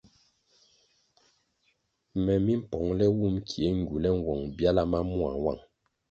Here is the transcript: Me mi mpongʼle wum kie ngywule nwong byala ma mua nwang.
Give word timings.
Me 2.23 2.33
mi 2.45 2.53
mpongʼle 2.61 3.05
wum 3.19 3.35
kie 3.47 3.67
ngywule 3.77 4.09
nwong 4.17 4.41
byala 4.57 4.81
ma 4.91 4.99
mua 5.11 5.29
nwang. 5.37 5.61